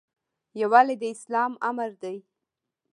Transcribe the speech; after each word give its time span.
یووالی 0.61 0.95
د 0.99 1.03
اسلام 1.15 1.51
امر 1.69 1.91
دی 2.03 2.17